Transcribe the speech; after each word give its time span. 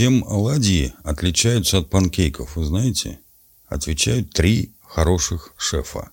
Чем 0.00 0.24
оладьи 0.24 0.94
отличаются 1.04 1.76
от 1.76 1.90
панкейков, 1.90 2.56
вы 2.56 2.64
знаете? 2.64 3.18
Отвечают 3.68 4.32
три 4.32 4.70
хороших 4.80 5.52
шефа. 5.58 6.08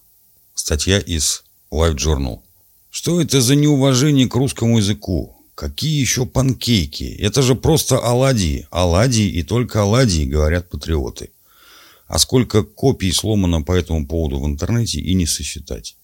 Статья 0.53 0.99
из 0.99 1.45
Life 1.71 1.95
Journal. 1.95 2.41
Что 2.89 3.21
это 3.21 3.39
за 3.39 3.55
неуважение 3.55 4.27
к 4.27 4.35
русскому 4.35 4.79
языку? 4.79 5.37
Какие 5.55 6.01
еще 6.01 6.25
панкейки? 6.25 7.05
Это 7.17 7.41
же 7.41 7.55
просто 7.55 7.97
оладьи. 7.97 8.67
Оладьи 8.71 9.25
и 9.25 9.41
только 9.41 9.83
оладьи, 9.83 10.25
говорят 10.25 10.69
патриоты. 10.69 11.29
А 12.07 12.19
сколько 12.19 12.63
копий 12.63 13.13
сломано 13.13 13.61
по 13.61 13.71
этому 13.71 14.05
поводу 14.05 14.41
в 14.41 14.45
интернете 14.45 14.99
и 14.99 15.13
не 15.13 15.25
сосчитать. 15.25 15.95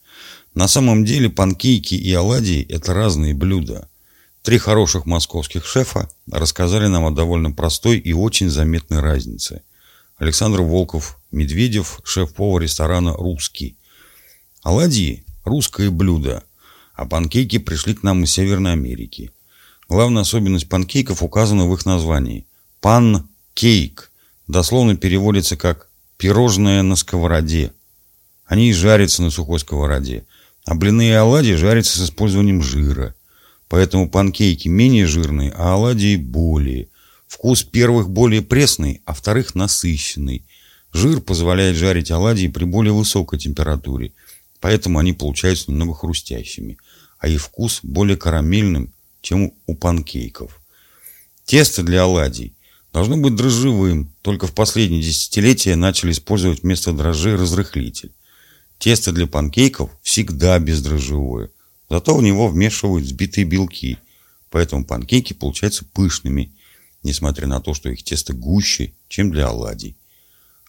На 0.56 0.70
самом 0.70 1.04
деле 1.04 1.30
панкейки 1.30 1.96
и 1.96 2.14
оладьи– 2.14 2.66
это 2.70 2.94
разные 2.94 3.34
блюда. 3.34 3.90
Три 4.44 4.58
хороших 4.58 5.06
московских 5.06 5.66
шефа 5.66 6.10
рассказали 6.30 6.88
нам 6.88 7.06
о 7.06 7.12
довольно 7.12 7.52
простой 7.52 7.98
и 7.98 8.12
очень 8.12 8.50
заметной 8.50 9.00
разнице. 9.00 9.62
Александр 10.18 10.62
Волков, 10.62 11.18
Медведев, 11.32 12.02
шеф-повар 12.04 12.64
ресторана 12.64 13.14
«Русский». 13.14 13.78
Оладьи– 14.62 15.24
русское 15.46 15.90
блюдо, 15.90 16.44
а 16.94 17.06
панкейки 17.06 17.58
пришли 17.58 17.94
к 17.94 18.04
нам 18.04 18.26
из 18.26 18.34
Северной 18.34 18.74
Америки. 18.74 19.32
Главная 19.88 20.24
особенность 20.24 20.68
панкейков 20.68 21.24
указана 21.24 21.66
в 21.66 21.74
их 21.74 21.86
названии. 21.86 22.46
Пан-кейк 22.82 24.12
дословно 24.50 24.98
переводится 24.98 25.56
как 25.56 25.88
«пирожное 26.18 26.84
на 26.84 26.98
сковороде». 26.98 27.72
Они 28.46 28.72
и 28.72 28.74
жарятся 28.74 29.24
на 29.24 29.32
сухой 29.32 29.60
сковороде, 29.62 30.26
а 30.66 30.76
блины 30.76 31.08
и 31.08 31.14
оладьи 31.14 31.56
жарятся 31.56 31.98
с 31.98 32.04
использованием 32.04 32.62
жира– 32.62 33.16
Поэтому 33.74 34.08
панкейки 34.08 34.68
менее 34.68 35.08
жирные, 35.08 35.50
а 35.50 35.74
оладьи 35.74 36.16
более. 36.16 36.90
Вкус 37.26 37.64
первых 37.64 38.08
более 38.08 38.44
пресный, 38.44 39.02
а 39.04 39.16
вторых 39.16 39.56
насыщенный. 39.56 40.46
Жир 40.92 41.22
позволяет 41.22 41.76
жарить 41.76 42.12
оладьи 42.12 42.50
при 42.50 42.66
более 42.66 42.94
высокой 42.94 43.40
температуре, 43.40 44.14
поэтому 44.60 45.00
они 45.00 45.14
получаются 45.14 45.72
немного 45.72 45.96
хрустящими, 45.96 46.78
а 47.18 47.28
их 47.28 47.42
вкус 47.42 47.80
более 47.82 48.16
карамельным, 48.16 48.94
чем 49.24 49.54
у 49.66 49.74
панкейков. 49.76 50.62
Тесто 51.44 51.82
для 51.82 52.04
оладий 52.04 52.54
должно 52.94 53.18
быть 53.18 53.36
дрожжевым, 53.36 54.14
только 54.22 54.46
в 54.46 54.54
последние 54.54 55.02
десятилетия 55.02 55.76
начали 55.76 56.12
использовать 56.12 56.62
вместо 56.62 56.94
дрожжей 56.94 57.34
разрыхлитель. 57.34 58.12
Тесто 58.78 59.12
для 59.12 59.26
панкейков 59.26 59.90
всегда 60.04 60.60
бездрожжевое– 60.60 61.50
Зато 61.94 62.16
в 62.16 62.24
него 62.24 62.48
вмешивают 62.48 63.06
взбитые 63.06 63.46
белки, 63.46 64.00
поэтому 64.50 64.84
панкейки 64.84 65.34
получаются 65.34 65.86
пышными, 65.86 66.52
несмотря 67.04 67.46
на 67.46 67.62
то, 67.62 67.76
что 67.76 67.88
их 67.88 68.02
тесто 68.02 68.34
гуще, 68.34 68.94
чем 69.08 69.30
для 69.30 69.50
оладий. 69.50 69.96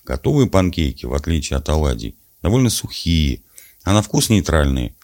Готовые 0.04 0.50
панкейки, 0.50 1.06
в 1.06 1.14
отличие 1.14 1.56
от 1.56 1.66
оладий, 1.70 2.14
довольно 2.42 2.68
сухие, 2.68 3.40
а 3.84 3.94
на 3.94 4.02
вкус 4.02 4.28
нейтральные, 4.28 4.96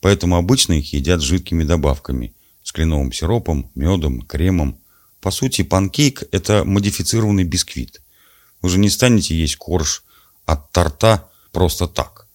поэтому 0.00 0.36
обычно 0.36 0.74
их 0.74 0.92
едят 0.92 1.20
с 1.22 1.24
жидкими 1.24 1.64
добавками, 1.64 2.36
с 2.62 2.70
кленовым 2.70 3.12
сиропом, 3.12 3.72
медом, 3.74 4.22
кремом. 4.22 4.78
По 5.20 5.32
сути, 5.32 5.62
панкейк– 5.62 6.22
это 6.30 6.62
модифицированный 6.64 7.42
бисквит. 7.42 8.00
Вы 8.62 8.68
же 8.68 8.78
не 8.78 8.90
станете 8.90 9.34
есть 9.34 9.56
корж 9.56 10.04
от 10.46 10.70
торта 10.70 11.28
просто 11.50 11.88
так. 11.88 12.28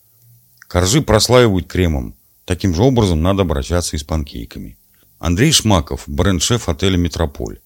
Коржи 0.68 1.02
прослаивают 1.02 1.68
кремом, 1.68 2.18
Таким 2.46 2.74
же 2.74 2.84
образом 2.84 3.22
надо 3.22 3.44
обращаться 3.44 3.96
и 3.96 4.00
с 4.00 4.04
панкейками. 4.04 4.78
Андрей 5.20 5.52
Шмаков, 5.52 6.04
бренд-шеф 6.08 6.68
отеля 6.68 6.98
«Метрополь». 6.98 7.60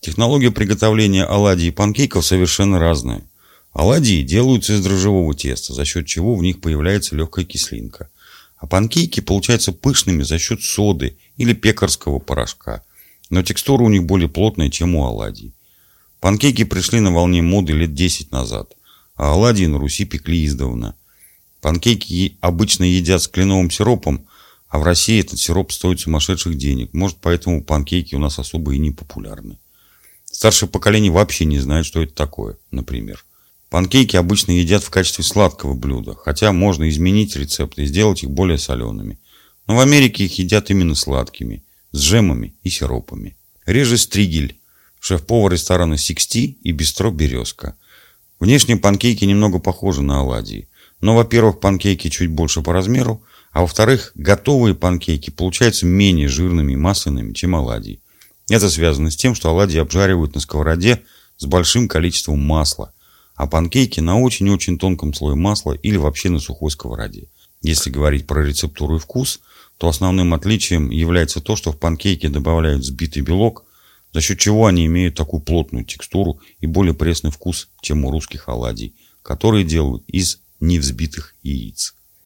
Технология 0.00 0.50
приготовления 0.50 1.24
оладий 1.24 1.68
и 1.68 1.70
панкейков 1.70 2.24
совершенно 2.24 2.78
разная. 2.78 3.24
Оладьи 3.72 4.22
делаются 4.22 4.74
из 4.74 4.82
дрожжевого 4.82 5.34
теста, 5.34 5.74
за 5.74 5.84
счет 5.84 6.06
чего 6.06 6.34
в 6.34 6.42
них 6.42 6.60
появляется 6.60 7.16
легкая 7.16 7.44
кислинка. 7.44 8.08
А 8.56 8.66
панкейки 8.66 9.20
получаются 9.20 9.72
пышными 9.72 10.22
за 10.22 10.38
счет 10.38 10.62
соды 10.62 11.18
или 11.36 11.52
пекарского 11.52 12.18
порошка. 12.18 12.82
Но 13.28 13.42
текстура 13.42 13.82
у 13.82 13.88
них 13.88 14.04
более 14.04 14.28
плотная, 14.28 14.70
чем 14.70 14.94
у 14.94 15.04
оладий. 15.04 15.54
Панкейки 16.20 16.64
пришли 16.64 17.00
на 17.00 17.12
волне 17.12 17.42
моды 17.42 17.74
лет 17.74 17.94
10 17.94 18.30
назад, 18.30 18.74
а 19.16 19.32
оладьи 19.32 19.66
на 19.66 19.78
Руси 19.78 20.06
пекли 20.06 20.46
издавна– 20.46 20.96
Панкейки 21.64 22.36
обычно 22.42 22.84
едят 22.84 23.22
с 23.22 23.26
кленовым 23.26 23.70
сиропом, 23.70 24.26
а 24.68 24.78
в 24.78 24.82
России 24.82 25.18
этот 25.18 25.38
сироп 25.38 25.72
стоит 25.72 25.98
сумасшедших 25.98 26.58
денег. 26.58 26.92
Может, 26.92 27.16
поэтому 27.22 27.64
панкейки 27.64 28.14
у 28.14 28.18
нас 28.18 28.38
особо 28.38 28.74
и 28.74 28.78
не 28.78 28.90
популярны. 28.90 29.56
Старшее 30.26 30.68
поколение 30.68 31.10
вообще 31.10 31.46
не 31.46 31.58
знает, 31.58 31.86
что 31.86 32.02
это 32.02 32.12
такое, 32.12 32.58
например. 32.70 33.24
Панкейки 33.70 34.14
обычно 34.14 34.52
едят 34.52 34.84
в 34.84 34.90
качестве 34.90 35.24
сладкого 35.24 35.72
блюда, 35.72 36.14
хотя 36.14 36.52
можно 36.52 36.86
изменить 36.90 37.34
рецепт 37.34 37.78
и 37.78 37.86
сделать 37.86 38.24
их 38.24 38.30
более 38.30 38.58
солеными. 38.58 39.18
Но 39.66 39.76
в 39.76 39.80
Америке 39.80 40.26
их 40.26 40.38
едят 40.38 40.68
именно 40.68 40.94
сладкими, 40.94 41.64
с 41.92 41.98
джемами 41.98 42.54
и 42.62 42.68
сиропами. 42.68 43.38
Режис 43.64 43.96
Тригель, 43.96 44.58
шеф-повар 45.00 45.54
ресторана 45.54 45.96
Sixty 45.96 46.58
и 46.62 46.72
бистро 46.72 47.10
Березка. 47.10 47.74
Внешне 48.38 48.76
панкейки 48.76 49.24
немного 49.24 49.60
похожи 49.60 50.02
на 50.02 50.20
оладьи. 50.20 50.68
Но, 51.04 51.14
во-первых, 51.14 51.60
панкейки 51.60 52.08
чуть 52.08 52.30
больше 52.30 52.62
по 52.62 52.72
размеру, 52.72 53.22
а 53.52 53.60
во-вторых, 53.60 54.12
готовые 54.14 54.74
панкейки 54.74 55.28
получаются 55.28 55.84
менее 55.84 56.28
жирными 56.28 56.72
и 56.72 56.76
масляными, 56.76 57.34
чем 57.34 57.54
оладьи. 57.54 58.00
Это 58.48 58.70
связано 58.70 59.10
с 59.10 59.16
тем, 59.16 59.34
что 59.34 59.50
оладьи 59.50 59.78
обжаривают 59.78 60.34
на 60.34 60.40
сковороде 60.40 61.02
с 61.36 61.44
большим 61.44 61.88
количеством 61.88 62.40
масла, 62.40 62.94
а 63.34 63.46
панкейки 63.46 64.00
на 64.00 64.18
очень-очень 64.18 64.78
тонком 64.78 65.12
слое 65.12 65.36
масла 65.36 65.72
или 65.74 65.98
вообще 65.98 66.30
на 66.30 66.38
сухой 66.38 66.70
сковороде. 66.70 67.28
Если 67.60 67.90
говорить 67.90 68.26
про 68.26 68.42
рецептуру 68.42 68.96
и 68.96 68.98
вкус, 68.98 69.40
то 69.76 69.88
основным 69.88 70.32
отличием 70.32 70.88
является 70.88 71.42
то, 71.42 71.54
что 71.54 71.72
в 71.72 71.78
панкейки 71.78 72.28
добавляют 72.28 72.80
взбитый 72.80 73.20
белок, 73.20 73.64
за 74.14 74.22
счет 74.22 74.38
чего 74.38 74.64
они 74.64 74.86
имеют 74.86 75.16
такую 75.16 75.42
плотную 75.42 75.84
текстуру 75.84 76.40
и 76.60 76.66
более 76.66 76.94
пресный 76.94 77.30
вкус, 77.30 77.68
чем 77.82 78.06
у 78.06 78.10
русских 78.10 78.48
оладий, 78.48 78.94
которые 79.22 79.64
делают 79.64 80.02
из 80.08 80.38
невзбитых 80.66 81.34
яиц. 81.42 81.94